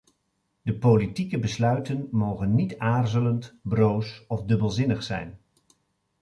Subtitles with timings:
[0.61, 5.39] De politieke besluiten mogen niet aarzelend, broos of dubbelzinnig zijn.